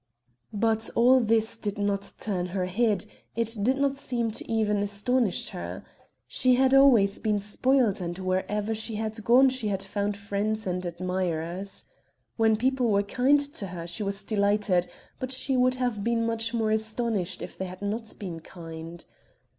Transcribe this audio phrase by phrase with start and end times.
[0.55, 3.05] But all this did not turn her head,
[3.35, 5.83] it did not seem even to astonish her;
[6.25, 10.83] she had always been spoilt and wherever she had gone she had found friends and
[10.87, 11.85] admirers.
[12.35, 14.87] When people were kind to her she was delighted,
[15.19, 19.05] but she would have been much more astonished if they had not been kind.